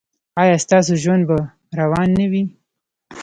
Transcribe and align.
ایا 0.41 0.55
ستاسو 0.65 0.93
ژوند 1.03 1.23
به 1.29 1.37
روان 1.79 2.07
نه 2.17 2.25
وي؟ 2.31 2.43